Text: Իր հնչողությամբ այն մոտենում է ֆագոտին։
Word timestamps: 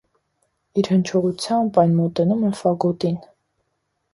Իր 0.83 0.87
հնչողությամբ 0.93 1.77
այն 1.83 1.93
մոտենում 1.99 2.49
է 2.49 2.51
ֆագոտին։ 2.63 3.21